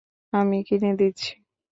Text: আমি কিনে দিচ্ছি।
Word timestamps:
আমি 0.33 0.57
কিনে 0.67 0.91
দিচ্ছি। 0.99 1.31